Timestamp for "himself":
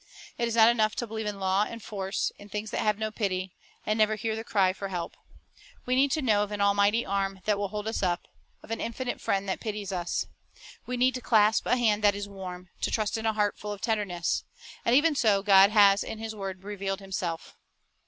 16.99-17.55